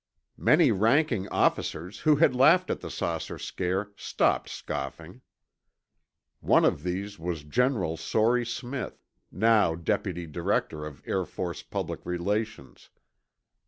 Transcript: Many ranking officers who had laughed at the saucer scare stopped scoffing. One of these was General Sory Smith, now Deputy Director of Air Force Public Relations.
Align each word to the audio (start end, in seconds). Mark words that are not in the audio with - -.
Many 0.39 0.71
ranking 0.71 1.27
officers 1.29 1.99
who 1.99 2.15
had 2.15 2.33
laughed 2.33 2.71
at 2.71 2.79
the 2.79 2.89
saucer 2.89 3.37
scare 3.37 3.91
stopped 3.95 4.49
scoffing. 4.49 5.21
One 6.39 6.65
of 6.65 6.81
these 6.81 7.19
was 7.19 7.43
General 7.43 7.97
Sory 7.97 8.43
Smith, 8.47 9.03
now 9.31 9.75
Deputy 9.75 10.25
Director 10.25 10.87
of 10.87 11.03
Air 11.05 11.23
Force 11.25 11.61
Public 11.61 12.03
Relations. 12.03 12.89